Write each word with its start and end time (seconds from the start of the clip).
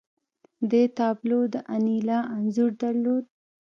دې 0.71 0.83
تابلو 0.97 1.39
د 1.53 1.55
انیلا 1.73 2.19
انځور 2.35 2.71
درلود 2.83 3.25